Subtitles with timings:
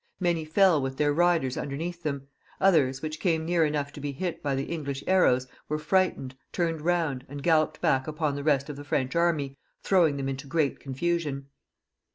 [0.19, 2.27] Many fell with their riders underneath them.
[2.57, 2.67] 196 CHARLES VL [CH.
[2.67, 6.81] Others, which came far enough to be hit by the English arrows, were frightened, turned
[6.81, 10.79] round, and galloped back upon the rest of the French army, throwing them into great
[10.79, 11.49] confusion.